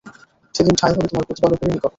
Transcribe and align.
সেদিন 0.55 0.75
ঠাঁই 0.79 0.93
হবে 0.93 1.07
তোমার 1.09 1.25
প্রতিপালকেরই 1.27 1.71
নিকট। 1.73 1.89